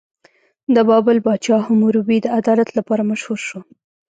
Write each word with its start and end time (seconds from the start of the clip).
د 0.75 0.77
بابل 0.89 1.17
پاچا 1.25 1.57
حموربي 1.67 2.17
د 2.21 2.27
عدالت 2.39 2.69
لپاره 2.77 3.07
مشهور 3.11 3.39
شو. 3.47 3.59